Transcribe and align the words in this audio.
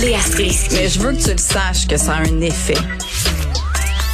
Léa 0.00 0.20
Strisky. 0.20 0.74
Mais 0.74 0.88
je 0.88 1.00
veux 1.00 1.12
que 1.12 1.22
tu 1.22 1.30
le 1.30 1.38
saches 1.38 1.86
que 1.86 1.96
ça 1.96 2.16
a 2.16 2.18
un 2.18 2.40
effet. 2.40 2.76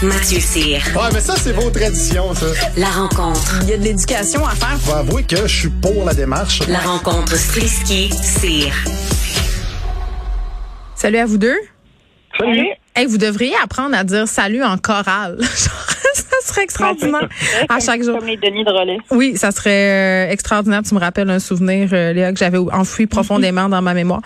Mathieu 0.02 0.38
Cyr. 0.38 0.80
Ouais, 0.94 1.08
mais 1.12 1.20
ça, 1.20 1.34
c'est 1.36 1.52
vos 1.52 1.70
traditions, 1.70 2.34
ça. 2.34 2.46
La 2.76 2.86
rencontre. 2.86 3.60
Il 3.62 3.70
y 3.70 3.72
a 3.72 3.78
de 3.78 3.82
l'éducation 3.82 4.46
à 4.46 4.50
faire. 4.50 4.78
Faut 4.80 4.94
avouer 4.94 5.24
que 5.24 5.46
je 5.46 5.60
suis 5.60 5.70
pour 5.70 6.04
la 6.04 6.14
démarche. 6.14 6.60
La 6.68 6.78
rencontre 6.78 7.34
Strisky-Cyr. 7.34 8.72
Salut 10.94 11.18
à 11.18 11.26
vous 11.26 11.38
deux. 11.38 11.58
Salut. 12.38 12.68
Hey, 12.94 13.06
vous 13.06 13.18
devriez 13.18 13.54
apprendre 13.62 13.96
à 13.96 14.04
dire 14.04 14.28
salut 14.28 14.62
en 14.62 14.76
chorale. 14.78 15.38
Genre, 15.40 15.86
ça 16.14 16.36
serait 16.44 16.62
extraordinaire 16.62 17.28
à 17.68 17.80
chaque 17.80 18.02
jour. 18.02 18.18
Comme 18.18 18.28
les 18.28 18.36
Denis 18.36 18.64
de 18.64 18.70
relais. 18.70 18.98
Oui, 19.10 19.36
ça 19.36 19.50
serait 19.50 20.28
euh, 20.28 20.32
extraordinaire. 20.32 20.82
Tu 20.86 20.94
me 20.94 21.00
rappelles 21.00 21.30
un 21.30 21.40
souvenir, 21.40 21.88
euh, 21.92 22.12
Léa, 22.12 22.32
que 22.32 22.38
j'avais 22.38 22.58
enfoui 22.58 23.06
profondément 23.06 23.68
dans 23.68 23.82
ma 23.82 23.94
mémoire. 23.94 24.22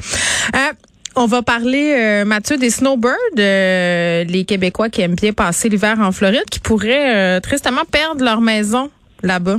Euh, 0.55 0.73
on 1.17 1.27
va 1.27 1.43
parler, 1.43 1.95
euh, 1.97 2.25
Mathieu, 2.25 2.59
des 2.59 2.71
snowbirds, 2.71 3.17
euh, 3.39 4.25
les 4.25 4.45
Québécois 4.45 4.91
qui 4.91 5.01
aiment 5.01 5.15
bien 5.15 5.33
passer 5.33 5.69
l'hiver 5.69 5.99
en 5.99 6.13
Floride, 6.13 6.45
qui 6.51 6.61
pourraient 6.61 7.37
euh, 7.37 7.41
tristement 7.41 7.85
perdre 7.91 8.23
leur 8.23 8.41
maison 8.41 8.91
là-bas. 9.23 9.59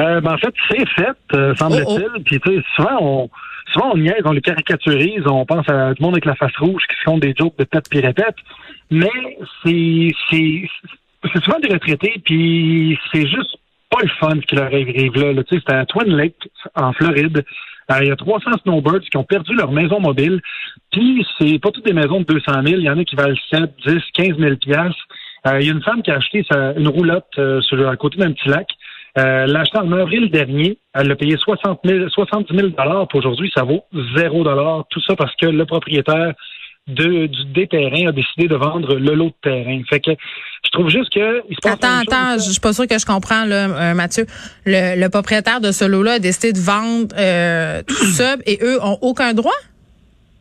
Euh, 0.00 0.20
ben, 0.20 0.34
en 0.34 0.38
fait, 0.38 0.54
c'est 0.70 0.88
fait, 0.88 1.56
semble-t-il. 1.56 2.08
Oh, 2.14 2.20
Puis, 2.24 2.40
tu 2.40 2.54
sais, 2.56 2.62
souvent, 2.76 2.98
on, 3.00 3.30
souvent, 3.72 3.90
on 3.92 3.98
niaise, 3.98 4.22
on 4.24 4.32
les 4.32 4.40
caricaturise, 4.40 5.22
on 5.26 5.44
pense 5.44 5.68
à 5.68 5.90
tout 5.90 5.96
le 6.00 6.04
monde 6.04 6.14
avec 6.14 6.24
la 6.24 6.34
face 6.34 6.56
rouge 6.58 6.82
qui 6.88 6.96
se 6.96 7.02
font 7.04 7.18
des 7.18 7.34
jokes 7.38 7.58
de 7.58 7.64
tête 7.64 7.84
puis 7.90 8.00
répète. 8.00 8.36
Mais 8.90 9.10
c'est, 9.62 10.08
c'est, 10.30 10.62
c'est 11.32 11.44
souvent 11.44 11.58
des 11.60 11.72
retraités, 11.72 12.22
puis 12.24 12.98
c'est 13.12 13.26
juste 13.26 13.56
pas 13.90 14.00
le 14.02 14.08
fun 14.20 14.36
ce 14.40 14.46
qui 14.46 14.54
leur 14.54 14.66
arrive 14.66 15.14
là. 15.16 15.32
là. 15.32 15.44
Tu 15.44 15.56
sais, 15.56 15.60
c'était 15.60 15.78
à 15.78 15.84
Twin 15.84 16.16
Lake, 16.16 16.36
en 16.74 16.92
Floride. 16.94 17.44
Euh, 17.90 17.98
il 18.02 18.08
y 18.08 18.10
a 18.10 18.16
300 18.16 18.50
snowbirds 18.62 19.00
qui 19.10 19.16
ont 19.16 19.24
perdu 19.24 19.54
leur 19.54 19.72
maison 19.72 20.00
mobile. 20.00 20.40
Puis, 20.92 21.26
c'est 21.38 21.58
pas 21.58 21.70
toutes 21.70 21.86
des 21.86 21.92
maisons 21.92 22.20
de 22.20 22.24
200 22.24 22.52
000. 22.52 22.66
Il 22.66 22.82
y 22.82 22.90
en 22.90 22.98
a 22.98 23.04
qui 23.04 23.16
valent 23.16 23.36
7, 23.50 23.70
10, 23.86 23.94
15 24.12 24.38
000 24.38 24.56
piastres. 24.56 25.06
Euh, 25.46 25.60
Il 25.60 25.66
y 25.66 25.70
a 25.70 25.72
une 25.72 25.82
femme 25.82 26.02
qui 26.02 26.10
a 26.10 26.16
acheté 26.16 26.44
une 26.76 26.88
roulotte 26.88 27.26
euh, 27.38 27.60
sur, 27.62 27.88
à 27.88 27.96
côté 27.96 28.18
d'un 28.18 28.32
petit 28.32 28.48
lac. 28.48 28.68
Euh, 29.16 29.46
l'a 29.46 29.60
acheté 29.60 29.78
en 29.78 29.90
avril 29.92 30.30
dernier. 30.30 30.78
Elle 30.94 31.08
l'a 31.08 31.16
payé 31.16 31.36
60 31.36 31.80
000, 31.84 32.08
70 32.10 32.54
000 32.54 32.68
dollars. 32.68 33.08
Puis 33.08 33.18
aujourd'hui, 33.18 33.50
ça 33.54 33.64
vaut 33.64 33.84
0 34.16 34.44
dollars. 34.44 34.84
Tout 34.90 35.00
ça 35.00 35.16
parce 35.16 35.34
que 35.36 35.46
le 35.46 35.64
propriétaire 35.64 36.34
de, 36.88 37.26
du, 37.26 37.44
des 37.54 37.66
terrains 37.66 38.08
a 38.08 38.12
décidé 38.12 38.48
de 38.48 38.56
vendre 38.56 38.94
le 38.96 39.14
lot 39.14 39.26
de 39.28 39.34
terrain. 39.42 39.80
Fait 39.88 40.00
que 40.00 40.10
je 40.64 40.70
trouve 40.70 40.88
juste 40.88 41.12
que 41.12 41.42
il 41.48 41.54
se 41.54 41.60
passe 41.62 41.74
Attends, 41.74 42.00
attends, 42.00 42.34
je 42.38 42.50
suis 42.50 42.60
pas 42.60 42.72
sûre 42.72 42.86
que 42.86 42.98
je 42.98 43.06
comprends, 43.06 43.44
là, 43.44 43.68
euh, 43.68 43.94
Mathieu. 43.94 44.26
Le, 44.66 45.00
le 45.00 45.08
propriétaire 45.08 45.60
de 45.60 45.70
ce 45.72 45.84
lot-là 45.84 46.12
a 46.14 46.18
décidé 46.18 46.52
de 46.52 46.58
vendre 46.58 47.08
euh, 47.18 47.82
tout 47.86 47.94
ça 48.06 48.36
et 48.46 48.58
eux 48.62 48.82
ont 48.82 48.98
aucun 49.02 49.34
droit? 49.34 49.52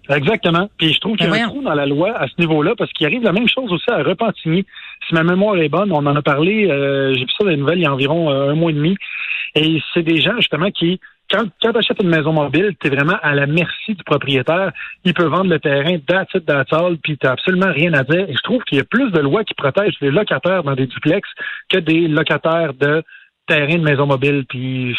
Exactement. 0.10 0.70
Puis 0.78 0.94
je 0.94 1.00
trouve 1.02 1.18
qu'il 1.18 1.26
y 1.26 1.30
a 1.30 1.32
Ben 1.32 1.36
un 1.36 1.46
voyons. 1.48 1.54
trou 1.60 1.64
dans 1.64 1.74
la 1.76 1.86
loi 1.86 2.18
à 2.18 2.28
ce 2.28 2.34
niveau-là 2.40 2.76
parce 2.78 2.92
qu'il 2.94 3.06
arrive 3.06 3.24
la 3.24 3.34
même 3.34 3.50
chose 3.50 3.70
aussi 3.72 3.90
à 3.90 3.98
Repentigny. 4.04 4.66
Si 5.08 5.14
ma 5.14 5.24
mémoire 5.24 5.58
est 5.58 5.68
bonne, 5.70 5.92
on 5.92 5.98
en 6.06 6.16
a 6.16 6.22
parlé, 6.22 6.70
euh, 6.70 7.14
j'ai 7.14 7.22
vu 7.26 7.30
ça 7.38 7.44
dans 7.44 7.50
les 7.50 7.58
nouvelles 7.58 7.80
il 7.80 7.84
y 7.84 7.86
a 7.86 7.94
environ 7.94 8.32
euh, 8.32 8.52
un 8.52 8.56
mois 8.56 8.72
et 8.72 8.74
demi. 8.74 8.96
Et 9.56 9.82
c'est 9.94 10.04
des 10.04 10.22
gens 10.22 10.36
justement 10.38 10.72
qui, 10.72 11.00
quand, 11.30 11.46
quand 11.62 11.72
tu 11.72 11.78
achètes 11.78 12.02
une 12.02 12.10
maison 12.10 12.34
mobile, 12.34 12.76
tu 12.80 12.88
es 12.88 12.90
vraiment 12.90 13.18
à 13.22 13.36
la 13.36 13.46
merci 13.48 13.94
du 13.94 14.04
propriétaire. 14.04 14.72
Il 15.04 15.14
peut 15.14 15.26
vendre 15.26 15.50
le 15.50 15.60
terrain 15.60 15.98
that's 16.00 16.74
all, 16.74 16.98
puis 16.98 17.18
tu 17.18 17.28
absolument 17.28 17.72
rien 17.72 17.94
à 17.94 18.04
dire. 18.04 18.30
Et 18.30 18.34
je 18.34 18.42
trouve 18.42 18.64
qu'il 18.64 18.78
y 18.78 18.82
a 18.82 18.86
plus 18.86 19.12
de 19.12 19.20
lois 19.20 19.44
qui 19.44 19.54
protègent 19.54 19.98
les 20.02 20.12
locataires 20.12 20.64
dans 20.64 20.76
des 20.76 20.88
duplex 20.88 21.28
que 21.70 21.80
des 21.80 22.08
locataires 22.08 22.74
de 22.74 23.04
terrain 23.48 23.76
de 23.76 23.84
maison 23.84 24.06
mobile. 24.06 24.46
Puis. 24.48 24.96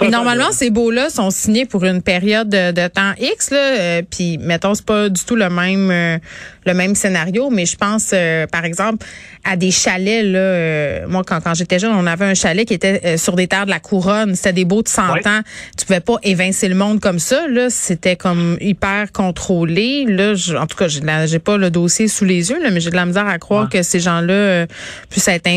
Mais 0.00 0.10
normalement, 0.10 0.52
ces 0.52 0.70
baux-là 0.70 1.08
sont 1.08 1.30
signés 1.30 1.64
pour 1.64 1.84
une 1.84 2.02
période 2.02 2.48
de, 2.48 2.72
de 2.72 2.88
temps 2.88 3.12
X, 3.18 3.50
là. 3.50 3.56
euh, 3.58 4.02
puis, 4.08 4.36
mettons, 4.38 4.74
c'est 4.74 4.84
pas 4.84 5.08
du 5.08 5.24
tout 5.24 5.34
le 5.34 5.48
même 5.48 5.90
euh, 5.90 6.18
le 6.66 6.74
même 6.74 6.94
scénario, 6.94 7.48
mais 7.50 7.64
je 7.66 7.76
pense, 7.76 8.10
euh, 8.12 8.46
par 8.46 8.64
exemple, 8.66 9.04
à 9.44 9.56
des 9.56 9.70
chalets. 9.70 10.24
Là, 10.26 10.38
euh, 10.38 11.06
moi, 11.08 11.22
quand, 11.26 11.40
quand 11.40 11.54
j'étais 11.54 11.78
jeune, 11.78 11.92
on 11.92 12.06
avait 12.06 12.26
un 12.26 12.34
chalet 12.34 12.68
qui 12.68 12.74
était 12.74 13.00
euh, 13.04 13.16
sur 13.16 13.34
des 13.34 13.48
terres 13.48 13.64
de 13.64 13.70
la 13.70 13.80
couronne. 13.80 14.34
C'était 14.36 14.52
des 14.52 14.64
baux 14.66 14.82
de 14.82 14.88
100 14.88 15.14
Ouais. 15.14 15.26
ans. 15.26 15.40
Tu 15.76 15.86
pouvais 15.86 16.00
pas 16.00 16.16
évincer 16.22 16.68
le 16.68 16.74
monde 16.76 17.00
comme 17.00 17.18
ça. 17.18 17.48
Là, 17.48 17.68
c'était 17.70 18.14
comme 18.16 18.58
hyper 18.60 19.10
contrôlé. 19.10 20.04
Là, 20.06 20.34
je- 20.34 20.54
en 20.54 20.66
tout 20.66 20.76
cas, 20.76 20.86
j'ai 20.86 21.00
de 21.00 21.06
la- 21.06 21.26
j'ai 21.26 21.38
pas 21.40 21.56
le 21.56 21.70
dossier 21.70 22.06
sous 22.08 22.26
les 22.26 22.50
yeux, 22.50 22.62
là, 22.62 22.70
mais 22.70 22.80
j'ai 22.80 22.90
de 22.90 22.96
la 22.96 23.06
misère 23.06 23.26
à 23.26 23.38
croire 23.38 23.64
Ouais. 23.64 23.70
que 23.78 23.82
ces 23.82 23.98
gens-là 24.00 24.32
euh, 24.34 24.66
puissent 25.10 25.28
être 25.28 25.48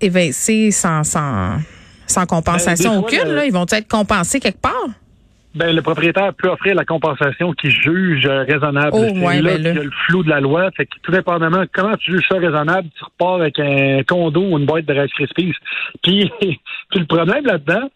évincés 0.00 0.70
sans 0.70 1.02
sans 1.02 1.56
sans 2.06 2.26
compensation 2.26 2.92
Ben, 2.92 2.98
aucune. 2.98 3.28
le- 3.28 3.34
Là, 3.36 3.44
ils 3.46 3.52
vont 3.52 3.66
être 3.70 3.88
compensés 3.88 4.40
quelque 4.40 4.60
part? 4.60 4.72
Ben, 5.54 5.74
le 5.74 5.82
propriétaire 5.82 6.34
peut 6.34 6.48
offrir 6.48 6.74
la 6.74 6.84
compensation 6.84 7.52
qu'il 7.52 7.70
juge 7.70 8.26
euh, 8.26 8.42
raisonnable. 8.42 8.90
Oh, 8.92 9.04
C'est 9.06 9.24
ouais, 9.24 9.40
là 9.40 9.50
ben 9.52 9.56
qu'il 9.62 9.64
y 9.76 9.78
a 9.78 9.82
le 9.84 9.90
flou 10.08 10.24
de 10.24 10.28
la 10.28 10.40
loi. 10.40 10.68
Fait 10.76 10.84
que 10.86 10.96
tout 11.02 11.12
dépendamment 11.12 11.62
comment 11.72 11.96
tu 11.96 12.10
juges 12.12 12.26
ça 12.28 12.38
raisonnable, 12.38 12.88
tu 12.98 13.04
repars 13.04 13.34
avec 13.40 13.60
un 13.60 14.02
condo 14.02 14.40
ou 14.42 14.58
une 14.58 14.66
boîte 14.66 14.84
de 14.86 14.92
Rice 14.92 15.12
Krispies. 15.12 15.52
Puis, 16.02 16.28
puis 16.40 16.60
le 17.00 17.06
problème 17.06 17.44
là-dedans, 17.46 17.88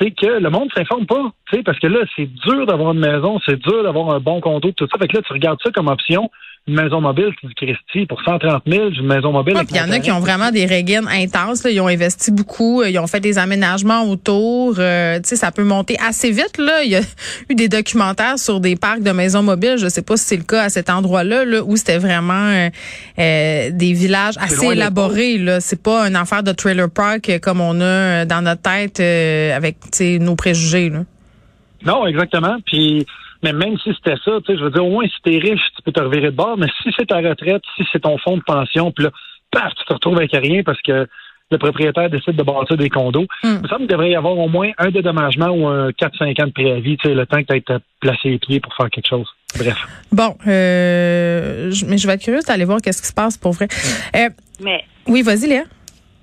c'est 0.00 0.10
que 0.10 0.26
le 0.26 0.50
monde 0.50 0.68
s'informe 0.76 1.06
pas. 1.06 1.30
Tu 1.50 1.56
sais, 1.58 1.62
parce 1.62 1.78
que 1.78 1.86
là, 1.86 2.00
c'est 2.16 2.26
dur 2.26 2.66
d'avoir 2.66 2.92
une 2.92 3.00
maison, 3.00 3.38
c'est 3.46 3.58
dur 3.60 3.82
d'avoir 3.84 4.10
un 4.14 4.18
bon 4.20 4.40
condo, 4.40 4.72
tout 4.72 4.86
ça. 4.90 4.98
Fait 4.98 5.06
que 5.08 5.16
là, 5.18 5.22
tu 5.24 5.32
regardes 5.32 5.58
ça 5.62 5.70
comme 5.70 5.86
option. 5.88 6.28
Une 6.68 6.74
maison 6.74 7.00
mobile, 7.00 7.30
tu 7.40 7.46
dis 7.46 7.54
Christy, 7.54 8.04
pour 8.06 8.20
130 8.22 8.62
000, 8.66 8.90
j'ai 8.92 9.00
une 9.00 9.06
maison 9.06 9.32
mobile. 9.32 9.56
Ouais, 9.56 9.62
il 9.70 9.76
y 9.76 9.80
en 9.80 9.90
a 9.90 10.00
qui 10.00 10.12
ont 10.12 10.20
vraiment 10.20 10.50
des 10.50 10.66
régines 10.66 11.08
intenses. 11.10 11.64
Là. 11.64 11.70
Ils 11.70 11.80
ont 11.80 11.88
investi 11.88 12.30
beaucoup. 12.30 12.82
euh, 12.82 12.90
Ils 12.90 12.98
ont 12.98 13.06
fait 13.06 13.20
des 13.20 13.38
aménagements 13.38 14.02
autour. 14.04 14.74
euh, 14.78 15.16
tu 15.16 15.30
sais, 15.30 15.36
ça 15.36 15.50
peut 15.50 15.64
monter 15.64 15.96
assez 16.06 16.30
vite. 16.30 16.58
Là. 16.58 16.82
Il 16.84 16.90
y 16.90 16.96
a 16.96 17.00
eu 17.48 17.54
des 17.54 17.68
documentaires 17.70 18.38
sur 18.38 18.60
des 18.60 18.76
parcs 18.76 19.02
de 19.02 19.10
maisons 19.12 19.42
mobiles. 19.42 19.76
Je 19.78 19.88
sais 19.88 20.02
pas 20.02 20.18
si 20.18 20.24
c'est 20.26 20.36
le 20.36 20.42
cas 20.42 20.64
à 20.64 20.68
cet 20.68 20.90
endroit-là, 20.90 21.46
là, 21.46 21.62
où 21.64 21.74
c'était 21.76 21.96
vraiment 21.98 22.34
euh, 22.50 22.68
euh, 23.18 23.70
des 23.72 23.94
villages 23.94 24.34
assez 24.38 24.66
élaborés. 24.66 25.38
Là, 25.38 25.60
c'est 25.60 25.82
pas 25.82 26.04
un 26.04 26.14
affaire 26.14 26.42
de 26.42 26.52
trailer 26.52 26.90
park 26.90 27.30
euh, 27.30 27.38
comme 27.38 27.62
on 27.62 27.80
a 27.80 28.26
dans 28.26 28.42
notre 28.42 28.60
tête 28.60 29.00
euh, 29.00 29.56
avec 29.56 29.76
nos 30.20 30.36
préjugés. 30.36 30.90
Là. 30.90 31.00
Non, 31.86 32.06
exactement. 32.06 32.56
Puis, 32.66 33.06
mais 33.42 33.52
même 33.52 33.76
si 33.78 33.90
c'était 33.94 34.16
ça, 34.24 34.32
tu 34.44 34.52
sais, 34.52 34.58
je 34.58 34.64
veux 34.64 34.70
dire, 34.70 34.84
au 34.84 34.90
moins, 34.90 35.06
si 35.06 35.20
t'es 35.22 35.38
riche, 35.38 35.60
tu 35.76 35.82
peux 35.84 35.92
te 35.92 36.00
revirer 36.00 36.30
de 36.30 36.36
bord. 36.36 36.56
Mais 36.58 36.66
si 36.82 36.90
c'est 36.96 37.06
ta 37.06 37.18
retraite, 37.18 37.62
si 37.76 37.84
c'est 37.92 38.00
ton 38.00 38.18
fonds 38.18 38.36
de 38.36 38.42
pension, 38.42 38.90
puis 38.92 39.04
là, 39.04 39.10
paf, 39.50 39.72
tu 39.76 39.84
te 39.84 39.92
retrouves 39.94 40.16
avec 40.16 40.32
rien 40.32 40.62
parce 40.62 40.80
que 40.82 41.06
le 41.50 41.56
propriétaire 41.56 42.10
décide 42.10 42.36
de 42.36 42.42
bâtir 42.42 42.76
des 42.76 42.90
condos. 42.90 43.26
Hmm. 43.42 43.54
Il 43.56 43.62
me 43.62 43.68
semble 43.68 43.80
qu'il 43.82 43.88
devrait 43.88 44.10
y 44.10 44.16
avoir 44.16 44.36
au 44.36 44.48
moins 44.48 44.70
un 44.76 44.90
dédommagement 44.90 45.48
ou 45.48 45.66
un 45.66 45.88
4-5 45.92 46.42
ans 46.42 46.46
de 46.46 46.52
préavis, 46.52 46.98
tu 46.98 47.08
sais, 47.08 47.14
le 47.14 47.24
temps 47.24 47.42
que 47.42 47.46
tu 47.62 47.72
aies 47.72 47.78
placé 48.00 48.28
les 48.28 48.38
pieds 48.38 48.60
pour 48.60 48.74
faire 48.74 48.90
quelque 48.90 49.08
chose. 49.08 49.26
Bref. 49.58 49.78
Bon, 50.12 50.36
euh, 50.46 51.70
je- 51.70 51.86
mais 51.86 51.96
je 51.96 52.06
vais 52.06 52.14
être 52.14 52.22
curieuse 52.22 52.44
d'aller 52.44 52.64
voir 52.66 52.80
qu'est-ce 52.82 53.00
qui 53.00 53.08
se 53.08 53.14
passe 53.14 53.38
pour 53.38 53.52
vrai. 53.52 53.66
Euh, 54.14 54.28
Mais, 54.60 54.84
oui, 55.06 55.22
vas-y, 55.22 55.48
Léa. 55.48 55.62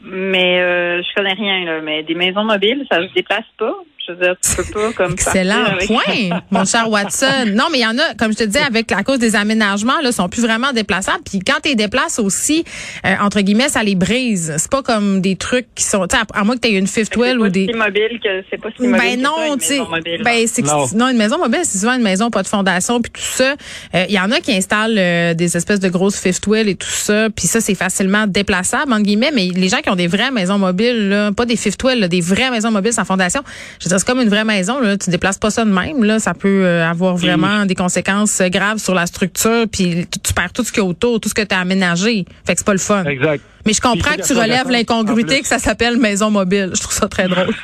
mais 0.04 0.60
euh, 0.60 1.02
je 1.02 1.14
connais 1.16 1.34
rien, 1.34 1.66
là. 1.66 1.82
Mais 1.82 2.04
des 2.04 2.14
maisons 2.14 2.44
mobiles, 2.44 2.86
ça 2.92 2.98
se 3.08 3.12
déplace 3.14 3.46
pas. 3.58 3.74
Je 4.08 4.14
veux 4.14 4.20
dire, 4.20 4.36
tu 4.42 4.56
peux 4.56 4.72
pas 4.72 4.94
comme 4.94 5.14
Excellent 5.14 5.64
avec- 5.66 5.88
point, 5.88 6.42
mon 6.52 6.64
cher 6.66 6.90
Watson. 6.90 7.26
Non, 7.56 7.66
mais 7.72 7.80
il 7.80 7.82
y 7.82 7.88
en 7.88 7.98
a, 7.98 8.14
comme 8.18 8.32
je 8.34 8.38
te 8.38 8.44
disais, 8.44 8.62
avec 8.62 8.92
à 8.92 9.04
cause 9.04 9.18
des 9.20 9.36
aménagements, 9.36 10.00
là, 10.02 10.12
sont 10.12 10.30
plus 10.30 10.42
vraiment 10.44 10.74
déplaçables. 10.74 11.24
Puis 11.30 11.40
quand 11.40 11.60
tu 11.64 11.70
les 11.70 11.76
déplaces 11.76 12.20
aussi, 12.20 12.64
euh, 13.06 13.16
entre 13.22 13.42
guillemets, 13.42 13.70
ça 13.70 13.82
les 13.84 13.96
brise. 13.96 14.54
C'est 14.58 14.70
pas 14.70 14.84
comme 14.84 15.22
des 15.22 15.36
trucs 15.36 15.68
qui 15.74 15.84
sont, 15.84 16.04
à, 16.14 16.24
à 16.40 16.44
moins 16.44 16.56
que 16.56 16.62
tu 16.62 16.68
aies 16.68 16.78
une 16.78 16.88
fifth 16.88 17.16
wheel 17.18 17.40
ou 17.40 17.50
des. 17.50 17.66
si 17.66 17.74
mobile 17.74 18.20
que 18.24 18.44
c'est 18.52 18.62
pas 18.62 18.70
si 18.78 18.84
mobile. 18.88 19.02
Ben 19.02 19.22
non, 19.22 19.54
une 19.54 19.60
tu 19.60 19.66
sais. 19.66 19.74
maison 19.80 19.90
mobile, 19.90 20.18
là. 20.18 20.24
Ben 20.24 20.48
c'est 20.48 20.62
que 20.62 20.68
Non. 20.68 20.86
non, 20.96 21.10
une 21.10 21.18
maison 21.18 21.38
mobile, 21.40 21.62
c'est 21.64 21.80
souvent 21.80 21.96
une 21.96 22.04
maison 22.04 22.30
pas 22.30 22.44
de 22.44 22.48
fondation 22.48 23.02
puis 23.02 23.12
tout 23.12 23.22
ça. 23.22 23.56
Euh, 23.96 24.06
Il 24.08 24.14
y 24.14 24.20
en 24.20 24.30
a 24.32 24.40
qui 24.40 24.54
installent 24.56 24.98
euh, 25.00 25.34
des 25.34 25.58
espèces 25.58 25.80
de 25.80 25.90
grosses 25.90 26.20
fifth 26.20 26.46
wheel 26.48 26.70
et 26.70 26.76
tout 26.76 26.88
ça, 26.88 27.30
puis 27.36 27.48
ça 27.48 27.60
c'est 27.62 27.76
facilement 27.76 28.28
déplaçable 28.28 28.94
entre 28.94 29.04
guillemets. 29.04 29.32
Mais 29.34 29.48
les 29.48 29.70
gens 29.70 29.82
qui 29.82 29.90
ont 29.90 29.96
des 29.96 30.08
vraies 30.08 30.32
maisons 30.32 30.58
mobiles, 30.60 31.10
là, 31.10 31.32
pas 31.32 31.46
des 31.46 31.56
fifth 31.56 31.82
wheel, 31.84 32.00
là, 32.00 32.08
des 32.08 32.22
vraies 32.22 32.52
maisons 32.52 32.70
mobiles 32.72 32.94
sans 32.94 33.06
fondation, 33.06 33.42
je 33.80 33.86
veux 33.90 33.95
dire 33.96 34.00
c'est 34.00 34.08
comme 34.08 34.22
une 34.22 34.30
vraie 34.30 34.44
maison. 34.46 34.80
Là, 34.80 34.98
tu 34.98 35.10
déplaces 35.10 35.38
pas 35.38 35.52
ça 35.52 35.66
de 35.66 35.72
même. 35.72 36.04
Là, 36.04 36.20
ça 36.20 36.34
peut 36.34 36.66
euh, 36.66 36.90
avoir 36.90 37.16
vraiment 37.16 37.66
des 37.66 37.76
conséquences 37.76 38.42
graves 38.42 38.78
sur 38.78 38.94
la 38.94 39.06
structure, 39.06 39.66
puis 39.72 40.08
tu, 40.12 40.20
tu 40.20 40.34
perds 40.34 40.54
tout 40.54 40.64
ce 40.64 40.72
qu'il 40.72 40.84
y 40.84 40.86
a 40.86 40.90
autour, 40.90 41.20
tout 41.20 41.30
ce 41.30 41.34
que 41.34 41.42
tu 41.42 41.56
as 41.56 41.60
aménagé. 41.60 42.26
Fait 42.46 42.54
que 42.54 42.60
c'est 42.60 42.66
pas 42.66 42.74
le 42.74 42.80
fun. 42.80 43.04
Exact. 43.06 43.42
Mais 43.66 43.74
je 43.74 43.82
comprends 43.82 44.16
que 44.16 44.22
tu 44.22 44.34
relèves 44.34 44.70
l'incongruité 44.70 45.42
que 45.42 45.48
ça 45.48 45.58
s'appelle 45.58 45.98
maison 45.98 46.30
mobile. 46.30 46.72
Je 46.76 46.82
trouve 46.82 46.94
ça 46.94 47.08
très 47.08 47.28
drôle. 47.28 47.54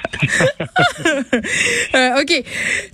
Euh, 1.95 2.21
OK. 2.21 2.43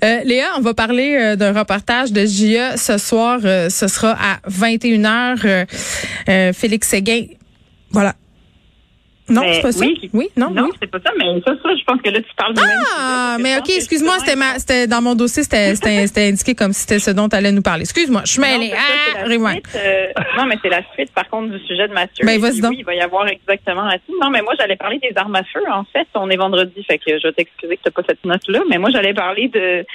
Euh, 0.03 0.19
Léa, 0.23 0.47
on 0.57 0.61
va 0.61 0.73
parler 0.73 1.15
euh, 1.19 1.35
d'un 1.35 1.53
reportage 1.53 2.11
de 2.11 2.25
JE 2.25 2.77
ce 2.77 2.97
soir. 2.97 3.39
Euh, 3.43 3.69
ce 3.69 3.87
sera 3.87 4.11
à 4.11 4.39
21h. 4.49 5.39
Euh, 5.45 5.65
euh, 6.29 6.53
Félix 6.53 6.87
Séguin. 6.87 7.25
Voilà. 7.91 8.15
Non, 9.41 9.53
c'est 9.53 9.61
pas 9.61 9.71
ça? 9.71 9.85
oui. 9.85 10.09
Oui, 10.13 10.29
non, 10.35 10.49
Non, 10.51 10.63
oui. 10.65 10.71
c'est 10.81 10.89
pas 10.91 10.99
ça, 11.05 11.11
mais 11.17 11.25
ça, 11.45 11.53
ça, 11.61 11.69
je 11.75 11.83
pense 11.83 12.01
que 12.01 12.09
là, 12.09 12.19
tu 12.19 12.35
parles 12.35 12.53
sujet, 12.53 12.63
Ah, 12.97 13.37
mais 13.39 13.57
OK, 13.57 13.69
excuse-moi, 13.69 14.19
c'était 14.19 14.35
ma, 14.35 14.57
c'était 14.59 14.87
dans 14.87 15.01
mon 15.01 15.15
dossier, 15.15 15.43
c'était, 15.43 15.75
c'était, 15.75 16.07
c'était 16.07 16.27
indiqué 16.27 16.55
comme 16.55 16.73
si 16.73 16.81
c'était 16.81 16.99
ce 16.99 17.11
dont 17.11 17.29
tu 17.29 17.35
allais 17.35 17.51
nous 17.51 17.61
parler. 17.61 17.81
Excuse-moi, 17.83 18.21
je 18.25 18.31
suis 18.33 18.41
mêlée. 18.41 18.71
Ah, 18.75 19.19
la 19.27 19.33
rewind. 19.33 19.65
suite, 19.67 19.75
euh, 19.75 20.07
non, 20.37 20.45
mais 20.45 20.55
c'est 20.61 20.69
la 20.69 20.81
suite, 20.93 21.11
par 21.13 21.27
contre, 21.29 21.51
du 21.57 21.59
sujet 21.65 21.87
de 21.87 21.93
Mathieu. 21.93 22.25
Ben, 22.25 22.39
vas-y 22.39 22.61
donc. 22.61 22.71
Oui, 22.71 22.77
il 22.79 22.85
va 22.85 22.95
y 22.95 23.01
avoir 23.01 23.27
exactement 23.27 23.83
là-dessus. 23.85 24.11
Non, 24.21 24.29
mais 24.29 24.41
moi, 24.41 24.53
j'allais 24.59 24.75
parler 24.75 24.99
des 24.99 25.11
armes 25.15 25.35
à 25.35 25.43
feu. 25.43 25.61
En 25.71 25.83
fait, 25.85 26.07
on 26.15 26.29
est 26.29 26.37
vendredi, 26.37 26.83
fait 26.83 26.97
que 26.97 27.17
je 27.19 27.27
vais 27.27 27.33
t'excuser 27.33 27.77
que 27.77 27.81
t'as 27.83 27.91
pas 27.91 28.03
cette 28.07 28.23
note-là, 28.25 28.61
mais 28.69 28.77
moi, 28.77 28.89
j'allais 28.91 29.13
parler 29.13 29.47
de 29.49 29.85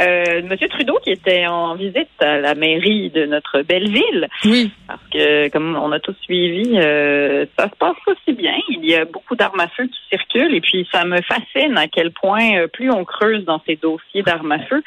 Euh, 0.00 0.42
Monsieur 0.42 0.68
Trudeau 0.68 0.98
qui 1.02 1.10
était 1.10 1.46
en 1.46 1.74
visite 1.74 2.08
à 2.20 2.38
la 2.38 2.54
mairie 2.54 3.10
de 3.10 3.26
notre 3.26 3.62
belle 3.62 3.88
ville, 3.90 4.28
Oui. 4.44 4.70
parce 4.86 5.02
que 5.12 5.48
comme 5.50 5.76
on 5.76 5.90
a 5.92 6.00
tous 6.00 6.14
suivi, 6.22 6.78
euh, 6.78 7.46
ça 7.58 7.68
se 7.68 7.76
passe 7.76 7.96
pas 8.04 8.12
si 8.24 8.32
bien. 8.32 8.54
Il 8.68 8.84
y 8.84 8.94
a 8.94 9.04
beaucoup 9.04 9.34
d'armes 9.36 9.60
à 9.60 9.68
feu 9.68 9.86
qui 9.86 9.98
circulent 10.10 10.54
et 10.54 10.60
puis 10.60 10.86
ça 10.92 11.04
me 11.04 11.20
fascine 11.22 11.76
à 11.76 11.88
quel 11.88 12.12
point 12.12 12.58
euh, 12.58 12.66
plus 12.68 12.90
on 12.90 13.04
creuse 13.04 13.44
dans 13.44 13.60
ces 13.66 13.76
dossiers 13.76 14.22
d'armes 14.22 14.52
à 14.52 14.60
feu, 14.60 14.82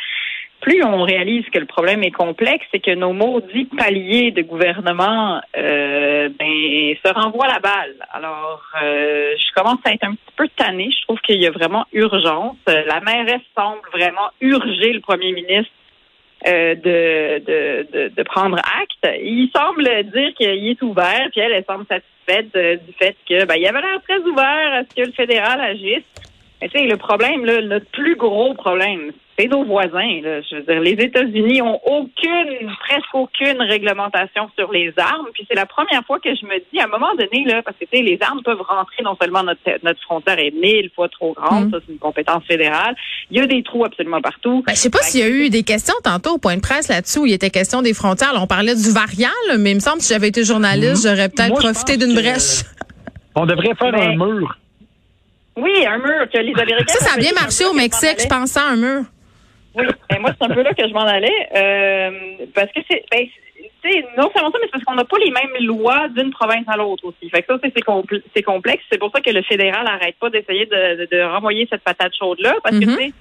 plus 0.62 0.84
on 0.84 1.04
réalise 1.04 1.44
que 1.52 1.60
le 1.60 1.66
problème 1.66 2.04
est 2.04 2.12
complexe 2.12 2.66
et 2.74 2.80
que 2.80 2.94
nos 2.94 3.14
maudits 3.14 3.70
paliers 3.78 4.32
de 4.32 4.44
gouvernement 4.44 5.42
euh, 5.58 6.30
ben, 6.40 6.96
se 7.04 7.14
renvoient 7.14 7.48
la 7.48 7.60
balle. 7.60 7.96
Alors, 8.14 8.62
euh, 8.82 9.34
je 9.38 9.54
commence 9.56 9.80
à 9.86 9.92
être 9.92 10.04
un 10.04 10.12
petit 10.12 10.36
peu 10.38 10.48
tannée. 10.56 10.90
Je 10.92 11.04
trouve 11.06 11.20
qu'il 11.22 11.42
y 11.42 11.48
a 11.48 11.52
vraiment 11.52 11.86
urgence. 11.92 12.58
Euh, 12.70 12.84
La 12.86 13.02
mairesse 13.02 13.42
semble 13.58 13.82
vraiment 13.92 14.30
urger 14.40 14.94
le 14.94 15.02
premier 15.02 15.32
ministre 15.34 15.72
euh, 16.48 16.76
de, 16.76 17.40
de, 17.46 18.08
de, 18.16 18.24
prendre 18.24 18.58
acte. 18.58 19.20
Il 19.22 19.50
semble 19.56 19.84
dire 20.12 20.34
qu'il 20.36 20.70
est 20.70 20.82
ouvert, 20.82 21.28
puis 21.32 21.42
elle, 21.42 21.52
elle 21.52 21.66
semble 21.66 21.86
satisfaite 21.86 22.56
euh, 22.56 22.78
du 22.78 22.94
fait 22.94 23.16
que 23.28 23.46
ben, 23.46 23.56
il 23.58 23.68
avait 23.68 23.82
l'air 23.82 24.02
très 24.08 24.20
ouvert 24.20 24.74
à 24.74 24.82
ce 24.84 24.96
que 24.96 25.08
le 25.08 25.14
fédéral 25.14 25.62
agisse. 25.62 26.04
Mais 26.62 26.70
tu 26.70 26.78
sais, 26.80 26.86
le 26.86 26.98
problème, 26.98 27.44
là, 27.46 27.60
le 27.60 27.80
plus 27.80 28.16
gros 28.16 28.54
problème, 28.54 29.12
c'est 29.40 29.48
nos 29.48 29.64
voisins. 29.64 30.20
Là. 30.22 30.42
Je 30.42 30.58
veux 30.58 30.62
dire, 30.62 30.80
les 30.82 30.92
États-Unis 30.92 31.62
ont 31.64 31.80
aucune, 31.86 32.70
presque 32.82 33.14
aucune 33.14 33.60
réglementation 33.62 34.50
sur 34.56 34.72
les 34.72 34.94
armes. 34.98 35.26
Puis 35.34 35.46
c'est 35.50 35.56
la 35.56 35.66
première 35.66 36.04
fois 36.06 36.20
que 36.20 36.30
je 36.36 36.46
me 36.46 36.60
dis, 36.72 36.80
à 36.80 36.84
un 36.84 36.88
moment 36.88 37.16
donné, 37.18 37.46
là, 37.46 37.64
parce 37.64 37.76
que 37.78 37.86
tu 37.86 37.98
sais, 37.98 38.04
les 38.04 38.20
armes 38.22 38.42
peuvent 38.44 38.62
rentrer 38.62 39.02
non 39.04 39.16
seulement 39.20 39.42
notre 39.44 39.60
notre 39.84 40.02
frontière 40.02 40.38
est 40.38 40.52
mille 40.52 40.92
fois 40.96 41.10
trop 41.10 41.34
grande, 41.34 41.70
Mm. 41.70 41.72
ça 41.72 41.78
c'est 41.86 41.94
une 41.94 42.00
compétence 42.00 42.44
fédérale. 42.46 42.96
Il 43.32 43.38
y 43.38 43.42
a 43.42 43.48
des 43.48 43.64
trous 43.64 43.84
absolument 43.84 44.22
partout. 44.22 44.64
Ben, 44.68 44.74
je 44.76 44.80
sais 44.80 44.90
pas 44.92 45.00
s'il 45.00 45.22
y 45.22 45.24
a 45.24 45.30
eu 45.30 45.50
des 45.50 45.64
questions 45.64 45.96
tantôt 46.04 46.36
au 46.36 46.38
point 46.38 46.58
de 46.58 46.62
presse 46.62 46.88
là-dessus 46.90 47.20
où 47.20 47.26
il 47.26 47.34
était 47.34 47.50
question 47.50 47.82
des 47.82 47.96
frontières. 47.96 48.34
Là, 48.34 48.42
on 48.44 48.48
parlait 48.48 48.76
du 48.76 48.92
variant, 48.92 49.30
là, 49.48 49.58
mais 49.58 49.72
il 49.72 49.76
me 49.76 49.80
semble 49.80 49.98
que 49.98 50.04
si 50.04 50.14
j'avais 50.14 50.28
été 50.28 50.44
journaliste, 50.44 51.08
j'aurais 51.08 51.30
peut-être 51.30 51.56
profité 51.56 51.98
d'une 51.98 52.14
brèche. 52.14 52.64
On 53.34 53.46
devrait 53.46 53.74
faire 53.76 53.92
Ben, 53.94 54.12
un 54.12 54.16
mur. 54.18 54.58
Oui, 55.58 55.86
un 55.86 55.98
mur 55.98 56.30
que 56.32 56.38
les 56.38 56.54
Américains. 56.60 56.94
Ça, 56.94 57.06
ça 57.06 57.14
a 57.16 57.18
bien 57.20 57.34
marché 57.34 57.66
au 57.66 57.74
Mexique, 57.74 58.20
je 58.22 58.28
pensais 58.28 58.60
à 58.60 58.68
un 58.68 58.76
mur. 58.78 59.02
Oui, 59.76 59.86
ben 60.10 60.20
moi, 60.20 60.32
c'est 60.38 60.46
un 60.46 60.54
peu 60.54 60.62
là 60.64 60.74
que 60.74 60.88
je 60.88 60.94
m'en 60.94 61.06
allais. 61.06 61.48
euh, 61.56 62.46
parce 62.54 62.72
que 62.74 62.80
c'est. 62.90 63.04
Ben, 63.12 63.26
non 64.16 64.30
seulement 64.34 64.52
ça, 64.52 64.58
mais 64.62 64.66
c'est 64.68 64.72
parce 64.74 64.84
qu'on 64.84 64.94
n'a 64.96 65.06
pas 65.06 65.18
les 65.18 65.32
mêmes 65.32 65.66
lois 65.66 66.08
d'une 66.10 66.30
province 66.32 66.66
à 66.68 66.78
l'autre 66.78 67.04
aussi. 67.06 67.30
Fait 67.32 67.42
que 67.42 67.48
ça, 67.54 67.60
c'est- 67.64 67.84
compl- 67.84 68.22
complexe. 68.44 68.84
C'est 68.92 69.00
pour 69.00 69.12
ça 69.12 69.22
que 69.22 69.32
le 69.32 69.42
fédéral 69.42 69.84
n'arrête 69.86 70.16
pas 70.20 70.30
d'essayer 70.30 70.68
de, 70.68 71.06
de, 71.06 71.08
de 71.12 71.22
renvoyer 71.24 71.68
cette 71.70 71.82
patate 71.84 72.14
chaude-là. 72.18 72.56
Parce 72.64 72.78
que, 72.78 72.86
sais, 72.96 73.12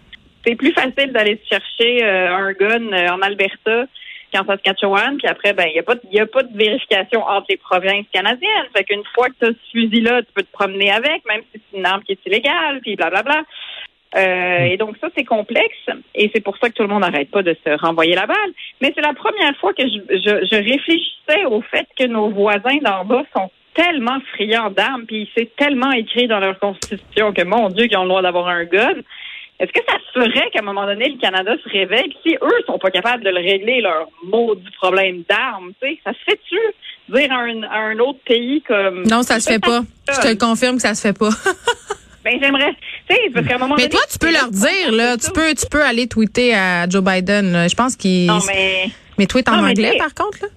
c'est 0.47 0.55
plus 0.57 0.73
facile 0.73 1.13
d'aller 1.13 1.41
chercher 1.49 2.05
euh, 2.05 2.35
un 2.37 2.53
gun 2.53 2.93
euh, 2.93 3.09
en 3.09 3.23
Alberta 3.23 3.85
qu'en 4.33 4.45
Saskatchewan. 4.45 5.17
Puis 5.19 5.29
après, 5.29 5.53
ben, 5.53 5.67
il 5.69 5.75
n'y 5.75 5.79
a, 5.79 5.83
pas 5.83 5.95
de- 5.95 6.01
y 6.11 6.21
a 6.21 6.27
pas 6.27 6.43
de 6.43 6.57
vérification 6.57 7.23
entre 7.23 7.47
les 7.51 7.57
provinces 7.57 8.07
canadiennes. 8.13 8.67
Fait 8.77 8.85
qu'une 8.85 9.05
fois 9.15 9.29
que 9.29 9.35
tu 9.41 9.47
as 9.47 9.49
ce 9.53 9.71
fusil-là, 9.73 10.23
tu 10.23 10.33
peux 10.35 10.43
te 10.43 10.53
promener 10.53 10.91
avec, 10.91 11.25
même 11.27 11.43
si 11.53 11.61
c'est 11.71 11.79
une 11.79 11.87
arme 11.87 12.03
qui 12.03 12.13
est 12.13 12.27
illégale, 12.27 12.81
puis 12.83 12.97
blablabla. 12.97 13.43
Euh, 14.17 14.65
et 14.65 14.77
donc 14.77 14.97
ça, 15.01 15.09
c'est 15.17 15.25
complexe 15.25 15.87
et 16.17 16.31
c'est 16.35 16.41
pour 16.43 16.57
ça 16.59 16.69
que 16.69 16.75
tout 16.75 16.83
le 16.83 16.89
monde 16.89 17.03
n'arrête 17.03 17.31
pas 17.31 17.45
de 17.45 17.57
se 17.65 17.71
renvoyer 17.81 18.17
la 18.17 18.27
balle. 18.27 18.53
Mais 18.81 18.93
c'est 18.95 19.03
la 19.03 19.15
première 19.15 19.57
fois 19.59 19.73
que 19.73 19.85
je, 19.87 19.99
je, 20.17 20.47
je 20.51 20.57
réfléchissais 20.57 21.45
au 21.47 21.61
fait 21.61 21.87
que 21.97 22.07
nos 22.07 22.29
voisins 22.31 22.79
d'en 22.83 23.05
bas 23.05 23.23
sont 23.37 23.51
tellement 23.75 24.19
friands 24.35 24.71
d'armes, 24.71 25.07
puis 25.07 25.31
c'est 25.37 25.55
tellement 25.55 25.93
écrit 25.93 26.27
dans 26.27 26.41
leur 26.41 26.59
constitution 26.59 27.33
que, 27.33 27.45
mon 27.45 27.69
Dieu, 27.69 27.87
qu'ils 27.87 27.99
ont 27.99 28.03
le 28.03 28.09
droit 28.09 28.23
d'avoir 28.23 28.49
un 28.49 28.65
gun. 28.65 28.97
Est-ce 29.61 29.73
que 29.73 29.81
ça 29.87 29.99
se 29.99 30.19
ferait 30.19 30.51
qu'à 30.51 30.61
un 30.61 30.63
moment 30.63 30.87
donné, 30.87 31.11
le 31.11 31.19
Canada 31.21 31.53
se 31.63 31.69
réveille, 31.69 32.17
si 32.27 32.35
eux 32.43 32.63
sont 32.67 32.79
pas 32.79 32.91
capables 32.91 33.23
de 33.23 33.29
le 33.31 33.37
régler, 33.41 33.81
leur 33.83 34.09
maudit 34.25 34.65
problème 34.81 35.23
d'armes, 35.29 35.73
tu 35.81 35.89
sais, 35.89 35.99
ça 36.03 36.13
se 36.13 36.19
fait-tu 36.27 36.57
dire 37.11 37.31
à 37.31 37.41
un, 37.41 37.63
à 37.65 37.79
un 37.91 37.99
autre 37.99 38.21
pays 38.27 38.63
comme... 38.63 39.03
Non, 39.03 39.23
ça 39.23 39.39
se 39.39 39.51
fait 39.51 39.59
pas. 39.59 39.83
Je 40.11 40.21
te 40.21 40.29
le 40.29 40.37
confirme 40.37 40.77
que 40.77 40.83
ça 40.83 40.95
se 40.95 41.03
fait 41.07 41.17
pas. 41.19 41.31
Ben, 42.23 42.39
j'aimerais, 42.39 42.75
tu 43.09 43.17
sais, 43.17 43.31
parce 43.33 43.47
qu'à 43.47 43.55
un 43.55 43.59
moment 43.59 43.77
Mais 43.79 43.89
donné... 43.89 43.93
toi, 43.95 44.01
tu 44.13 44.19
peux 44.19 44.31
leur 44.31 44.51
dire, 44.51 44.93
là, 44.93 45.17
tu 45.17 45.31
peux, 45.33 45.55
tu 45.55 45.65
peux 45.71 45.83
aller 45.83 46.07
tweeter 46.07 46.55
à 46.55 46.87
Joe 46.87 47.03
Biden. 47.03 47.51
là. 47.51 47.67
Je 47.67 47.75
pense 47.75 47.97
qu'il. 47.97 48.27
Non, 48.27 48.41
mais... 48.47 48.91
Mais 49.17 49.25
tweet 49.27 49.49
en 49.49 49.53
Non, 49.57 49.63
mais 49.63 49.71
anglais, 49.71 49.97
par 49.97 50.13
contre, 50.15 50.37
là. 50.43 50.49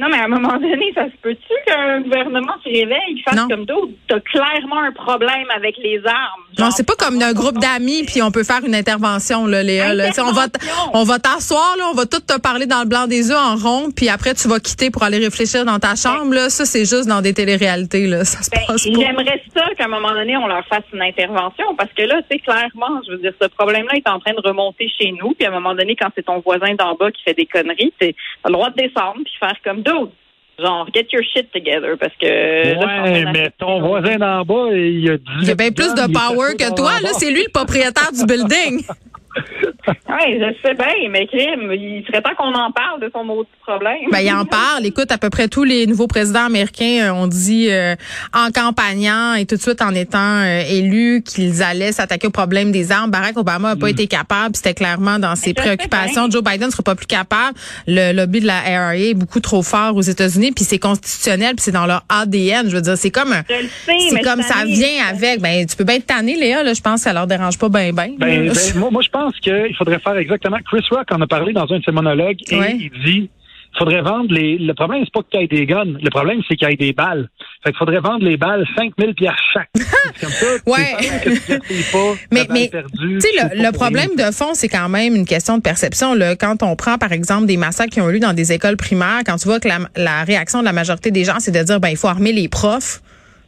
Non, 0.00 0.06
mais 0.10 0.16
à 0.16 0.24
un 0.24 0.28
moment 0.28 0.56
donné, 0.56 0.90
ça 0.94 1.04
se 1.04 1.16
peut-tu 1.20 1.52
qu'un 1.66 2.00
gouvernement 2.00 2.54
se 2.64 2.70
réveille 2.70 3.20
fasse 3.22 3.36
Non. 3.36 3.48
comme 3.48 3.66
d'autres? 3.66 3.92
T'as 4.08 4.20
clairement 4.20 4.78
un 4.80 4.92
problème 4.92 5.46
avec 5.54 5.76
les 5.76 6.00
armes. 6.06 6.44
Non, 6.58 6.70
c'est 6.70 6.86
pas 6.86 6.94
comme 6.98 7.20
un 7.22 7.32
groupe 7.32 7.58
d'amis 7.58 8.04
puis 8.04 8.22
on 8.22 8.30
peut 8.30 8.44
faire 8.44 8.64
une 8.64 8.74
intervention 8.74 9.46
là, 9.46 9.62
Léa. 9.62 9.94
Là. 9.94 10.10
On 10.18 10.32
va, 10.32 10.46
on 10.92 11.04
va 11.04 11.18
t'asseoir 11.18 11.76
là, 11.78 11.84
on 11.92 11.94
va 11.94 12.06
tout 12.06 12.20
te 12.20 12.38
parler 12.38 12.66
dans 12.66 12.80
le 12.80 12.86
blanc 12.88 13.06
des 13.06 13.28
yeux 13.28 13.36
en 13.36 13.56
rond, 13.56 13.90
puis 13.94 14.08
après 14.08 14.34
tu 14.34 14.48
vas 14.48 14.58
quitter 14.60 14.90
pour 14.90 15.02
aller 15.02 15.18
réfléchir 15.18 15.64
dans 15.64 15.78
ta 15.78 15.94
chambre 15.94 16.34
là. 16.34 16.50
Ça 16.50 16.64
c'est 16.64 16.84
juste 16.84 17.06
dans 17.06 17.20
des 17.20 17.34
téléréalités 17.34 18.06
là, 18.06 18.24
ça 18.24 18.42
se 18.42 18.50
Ben, 18.50 18.60
passe 18.66 18.84
pas. 18.84 18.90
J'aimerais 18.92 19.42
ça 19.54 19.64
qu'à 19.76 19.84
un 19.84 19.88
moment 19.88 20.12
donné, 20.12 20.36
on 20.36 20.46
leur 20.46 20.66
fasse 20.66 20.84
une 20.92 21.02
intervention 21.02 21.74
parce 21.76 21.92
que 21.92 22.02
là, 22.02 22.20
c'est 22.30 22.38
clairement, 22.38 23.00
je 23.06 23.12
veux 23.12 23.18
dire, 23.18 23.32
ce 23.40 23.46
problème-là 23.48 23.94
est 23.96 24.08
en 24.08 24.18
train 24.18 24.32
de 24.32 24.40
remonter 24.46 24.88
chez 24.88 25.12
nous. 25.12 25.34
Puis 25.34 25.46
à 25.46 25.48
un 25.50 25.52
moment 25.52 25.74
donné, 25.74 25.96
quand 25.96 26.08
c'est 26.14 26.24
ton 26.24 26.40
voisin 26.40 26.74
d'en 26.78 26.94
bas 26.94 27.10
qui 27.10 27.22
fait 27.22 27.34
des 27.34 27.46
conneries, 27.46 27.92
t'as 27.98 28.06
le 28.46 28.52
droit 28.52 28.70
de 28.70 28.76
descendre 28.76 29.20
puis 29.24 29.34
faire 29.38 29.54
comme 29.64 29.82
d'autres. 29.82 30.12
Genre, 30.58 30.86
get 30.92 31.06
your 31.12 31.22
shit 31.22 31.52
together 31.52 31.96
parce 31.96 32.14
que. 32.20 32.26
Ouais, 32.26 33.24
mais 33.32 33.50
ton 33.58 33.80
voisin 33.80 34.16
d'en 34.16 34.44
bas, 34.44 34.70
il 34.72 35.08
a 35.10 35.16
18 35.16 35.22
Il 35.42 35.48
y 35.48 35.50
a 35.50 35.54
bien 35.54 35.70
plus 35.70 35.94
de 35.94 36.12
power 36.12 36.56
que 36.58 36.74
toi 36.74 37.00
là, 37.00 37.10
c'est 37.12 37.30
lui 37.30 37.44
le 37.44 37.52
propriétaire 37.52 38.10
du 38.12 38.24
building. 38.26 38.84
Ouais, 40.08 40.38
je 40.40 40.66
sais 40.68 40.74
bien, 40.74 41.08
mais 41.10 41.26
crime, 41.26 41.70
il 41.72 42.04
serait 42.06 42.20
temps 42.22 42.34
qu'on 42.36 42.52
en 42.54 42.70
parle 42.72 43.00
de 43.00 43.10
son 43.14 43.24
maudit 43.24 43.48
problème. 43.62 43.96
Ben, 44.10 44.20
il 44.20 44.32
en 44.32 44.44
parle. 44.44 44.84
Écoute, 44.84 45.10
à 45.12 45.18
peu 45.18 45.30
près 45.30 45.48
tous 45.48 45.64
les 45.64 45.86
nouveaux 45.86 46.06
présidents 46.06 46.44
américains 46.46 47.06
euh, 47.08 47.12
ont 47.12 47.26
dit 47.26 47.68
euh, 47.70 47.94
en 48.34 48.50
campagnant 48.50 49.34
et 49.34 49.46
tout 49.46 49.56
de 49.56 49.60
suite 49.60 49.80
en 49.82 49.94
étant 49.94 50.18
euh, 50.42 50.62
élus 50.68 51.22
qu'ils 51.24 51.62
allaient 51.62 51.92
s'attaquer 51.92 52.26
au 52.26 52.30
problème 52.30 52.72
des 52.72 52.90
armes. 52.92 53.10
Barack 53.10 53.36
Obama 53.36 53.70
n'a 53.70 53.76
pas 53.76 53.88
été 53.90 54.06
capable. 54.06 54.56
C'était 54.56 54.74
clairement 54.74 55.18
dans 55.18 55.36
ses 55.36 55.54
préoccupations. 55.54 56.30
Joe 56.30 56.42
Biden 56.42 56.66
ne 56.66 56.72
sera 56.72 56.82
pas 56.82 56.94
plus 56.94 57.06
capable. 57.06 57.56
Le 57.86 58.12
lobby 58.12 58.40
de 58.40 58.46
la 58.46 58.58
ARA 58.58 58.96
est 58.96 59.14
beaucoup 59.14 59.40
trop 59.40 59.62
fort 59.62 59.94
aux 59.96 60.02
États-Unis, 60.02 60.52
puis 60.52 60.64
c'est 60.64 60.78
constitutionnel, 60.78 61.54
puis 61.56 61.62
c'est 61.64 61.72
dans 61.72 61.86
leur 61.86 62.04
ADN. 62.08 62.68
Je 62.68 62.76
veux 62.76 62.82
dire, 62.82 62.96
c'est 62.98 63.10
comme 63.10 63.32
un- 63.32 63.44
Je 63.48 63.54
le 63.62 63.68
sais, 63.86 64.08
c'est 64.10 64.20
comme 64.22 64.42
ça 64.42 64.64
vient 64.64 65.06
avec. 65.08 65.40
Ben, 65.40 65.66
tu 65.66 65.76
peux 65.76 65.84
bien 65.84 65.96
être 65.96 66.06
tanné, 66.06 66.34
Léa. 66.36 66.62
Là, 66.62 66.74
je 66.74 66.80
pense 66.80 66.96
que 66.96 67.04
ça 67.04 67.12
leur 67.12 67.26
dérange 67.26 67.58
pas 67.58 67.68
bien, 67.68 67.92
bien. 67.92 68.08
Ben, 68.18 68.48
ben, 68.48 68.52
moi, 68.76 68.90
moi, 68.90 69.02
je 69.02 69.08
pense 69.10 69.27
qu'il 69.40 69.74
faudrait 69.76 69.98
faire 70.00 70.16
exactement. 70.16 70.58
Chris 70.70 70.84
Rock 70.90 71.06
en 71.12 71.20
a 71.20 71.26
parlé 71.26 71.52
dans 71.52 71.70
un 71.72 71.78
de 71.78 71.84
ses 71.84 71.92
monologues 71.92 72.38
et 72.50 72.58
Ouais. 72.58 72.76
il 72.78 72.90
dit 73.04 73.30
il 73.74 73.78
faudrait 73.78 74.00
vendre 74.00 74.32
les. 74.32 74.56
Le 74.58 74.72
problème, 74.72 75.02
c'est 75.04 75.12
pas 75.12 75.20
qu'il 75.30 75.40
y 75.40 75.44
ait 75.44 75.46
des 75.46 75.66
guns. 75.66 75.84
Le 76.02 76.08
problème, 76.10 76.40
c'est 76.48 76.56
qu'il 76.56 76.66
y 76.68 76.72
ait 76.72 76.76
des 76.76 76.94
balles. 76.94 77.28
Fait 77.62 77.70
qu'il 77.70 77.78
faudrait 77.78 78.00
vendre 78.00 78.24
les 78.24 78.38
balles 78.38 78.66
5000 78.76 79.14
piastres 79.14 79.42
chaque. 79.52 79.68
C'est 80.14 80.20
comme 80.24 80.30
ça. 80.30 80.46
Ouais. 80.66 80.96
Que 81.22 81.58
tu 81.60 81.92
pas. 81.92 82.14
Mais, 82.32 82.46
mais 82.48 82.68
perdue, 82.70 83.18
tu 83.18 83.20
sais, 83.20 83.28
c'est 83.36 83.56
le, 83.56 83.62
le 83.64 83.72
problème 83.72 84.08
rien. 84.16 84.28
de 84.30 84.34
fond, 84.34 84.54
c'est 84.54 84.68
quand 84.68 84.88
même 84.88 85.14
une 85.14 85.26
question 85.26 85.58
de 85.58 85.62
perception. 85.62 86.14
Là. 86.14 86.34
Quand 86.34 86.62
on 86.62 86.74
prend, 86.76 86.96
par 86.96 87.12
exemple, 87.12 87.46
des 87.46 87.56
massacres 87.58 87.92
qui 87.92 88.00
ont 88.00 88.08
eu 88.08 88.14
lieu 88.14 88.20
dans 88.20 88.32
des 88.32 88.52
écoles 88.52 88.76
primaires, 88.78 89.20
quand 89.26 89.36
tu 89.36 89.46
vois 89.46 89.60
que 89.60 89.68
la, 89.68 89.78
la 89.96 90.24
réaction 90.24 90.60
de 90.60 90.64
la 90.64 90.72
majorité 90.72 91.10
des 91.10 91.24
gens, 91.24 91.38
c'est 91.38 91.52
de 91.52 91.62
dire, 91.62 91.78
ben, 91.78 91.88
il 91.90 91.96
faut 91.96 92.08
armer 92.08 92.32
les 92.32 92.48
profs. 92.48 93.00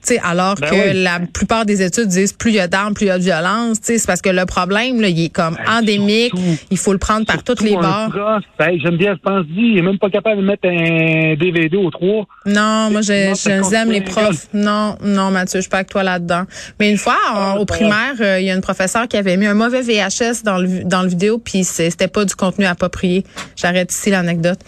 Tu 0.02 0.14
sais, 0.14 0.20
alors 0.24 0.54
Ben 0.54 0.70
que 0.70 0.74
oui. 0.74 1.02
la 1.02 1.20
plupart 1.20 1.66
des 1.66 1.82
études 1.82 2.08
disent 2.08 2.32
plus 2.32 2.50
il 2.52 2.56
y 2.56 2.60
a 2.60 2.68
d'armes, 2.68 2.94
plus 2.94 3.04
il 3.04 3.08
y 3.08 3.10
a 3.10 3.18
de 3.18 3.22
violence. 3.22 3.76
C'est 3.82 4.04
parce 4.06 4.22
que 4.22 4.30
le 4.30 4.46
problème, 4.46 5.00
là, 5.00 5.08
il 5.08 5.24
est 5.26 5.28
comme 5.28 5.56
Ben, 5.56 5.78
endémique. 5.78 6.30
surtout- 6.34 6.58
il 6.70 6.78
faut 6.78 6.92
le 6.92 6.98
prendre 6.98 7.26
par 7.26 7.42
toutes 7.42 7.60
les 7.60 7.72
bords. 7.74 8.08
prof, 8.10 8.42
ben, 8.58 8.80
Geneviève 8.80 9.16
pense 9.22 9.44
dit, 9.46 9.72
il 9.72 9.78
est 9.78 9.82
même 9.82 9.98
pas 9.98 10.08
capable 10.10 10.40
de 10.40 10.46
mettre 10.46 10.66
un 10.66 11.34
DVD 11.36 11.76
au 11.76 11.90
3. 11.90 12.26
Non, 12.46 12.88
moi, 12.90 13.02
je, 13.02 13.12
je 13.34 13.74
aime 13.74 13.90
les 13.90 14.00
profs. 14.00 14.46
Non, 14.54 14.96
non, 15.02 15.30
Mathieu, 15.30 15.58
je 15.58 15.62
suis 15.62 15.70
pas 15.70 15.78
avec 15.78 15.90
toi 15.90 16.02
là-dedans. 16.02 16.44
Mais 16.78 16.90
une 16.90 16.96
fois, 16.98 17.18
en- 17.34 17.56
au 17.58 17.66
primaire, 17.66 18.14
euh, 18.20 18.40
il 18.40 18.46
y 18.46 18.50
a 18.50 18.54
une 18.54 18.60
professeure 18.62 19.06
qui 19.06 19.16
avait 19.18 19.36
mis 19.36 19.46
un 19.46 19.54
mauvais 19.54 19.82
VHS 19.82 20.42
dans 20.44 20.58
le, 20.58 20.84
dans 20.84 21.02
le 21.02 21.08
vidéo, 21.08 21.38
puis 21.38 21.62
c'était 21.64 22.08
pas 22.08 22.24
du 22.24 22.34
contenu 22.34 22.64
approprié. 22.64 23.24
J'arrête 23.56 23.92
ici 23.92 24.10
l'anecdote. 24.10 24.58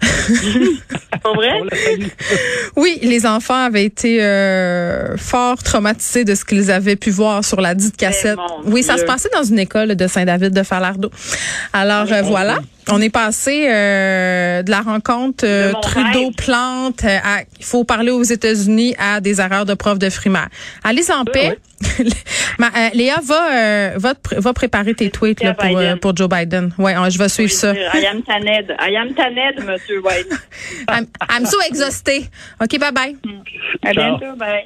Pas 1.22 1.32
vrai? 1.32 1.60
Oui, 2.76 2.98
les 3.02 3.26
enfants 3.26 3.54
avaient 3.66 3.84
été 3.84 4.18
euh, 4.22 4.57
fort 5.16 5.62
traumatisés 5.62 6.24
de 6.24 6.34
ce 6.34 6.44
qu'ils 6.44 6.70
avaient 6.70 6.96
pu 6.96 7.10
voir 7.10 7.44
sur 7.44 7.60
la 7.60 7.74
dite 7.74 7.96
cassette. 7.96 8.38
Oui, 8.64 8.82
ça 8.82 8.96
se 8.96 9.04
passait 9.04 9.30
dans 9.32 9.42
une 9.42 9.58
école 9.58 9.94
de 9.94 10.06
Saint-David 10.06 10.52
de 10.52 10.62
Falardeau. 10.62 11.10
Alors 11.72 12.06
euh, 12.12 12.22
voilà, 12.22 12.58
on 12.90 13.00
est 13.00 13.10
passé 13.10 13.66
euh, 13.68 14.62
de 14.62 14.70
la 14.70 14.80
rencontre 14.80 15.44
euh, 15.46 15.72
Trudeau-Plante 15.82 17.04
euh, 17.04 17.18
à 17.24 17.40
il 17.58 17.64
faut 17.64 17.84
parler 17.84 18.10
aux 18.10 18.22
États-Unis 18.22 18.94
à 18.98 19.20
des 19.20 19.40
erreurs 19.40 19.64
de 19.66 19.74
profs 19.74 19.98
de 19.98 20.08
primaire. 20.08 20.48
Allez 20.84 21.10
en 21.10 21.24
paix. 21.24 21.58
Ma- 22.58 22.66
euh, 22.76 22.88
Léa 22.94 23.16
va 23.22 23.52
euh, 23.52 23.90
va, 23.96 24.14
te 24.14 24.28
pr- 24.28 24.40
va 24.40 24.52
préparer 24.52 24.94
tes 24.94 25.10
tweets 25.10 25.42
là, 25.42 25.54
pour, 25.54 25.78
euh, 25.78 25.94
pour 25.96 26.16
Joe 26.16 26.28
Biden. 26.28 26.72
Ouais, 26.76 26.96
on- 26.96 27.08
je 27.08 27.18
vais 27.18 27.28
suivre 27.28 27.52
ça. 27.52 27.72
I 27.72 28.04
am 28.06 28.22
Taned. 28.22 28.74
I 28.80 28.96
am 28.96 29.14
Taned, 29.14 29.64
monsieur 29.64 30.00
White. 30.00 30.28
I'm, 30.90 31.06
I'm 31.30 31.46
so 31.46 31.56
exhausted. 31.70 32.24
OK, 32.60 32.78
bye 32.80 32.90
bye. 32.92 33.16
À 33.84 33.92
Ciao. 33.92 34.18
bientôt. 34.18 34.36
Bye. 34.36 34.48